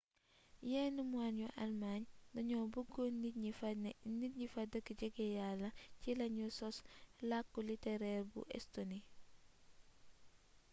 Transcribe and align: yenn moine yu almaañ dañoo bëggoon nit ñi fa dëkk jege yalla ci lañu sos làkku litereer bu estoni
yenn 0.71 0.97
moine 1.11 1.37
yu 1.41 1.49
almaañ 1.63 2.01
dañoo 2.35 2.65
bëggoon 2.73 3.13
nit 4.19 4.33
ñi 4.39 4.45
fa 4.53 4.61
dëkk 4.71 4.87
jege 4.99 5.25
yalla 5.37 5.69
ci 5.99 6.09
lañu 6.19 6.45
sos 6.57 6.77
làkku 7.29 7.59
litereer 7.67 8.21
bu 8.31 8.41
estoni 8.57 8.99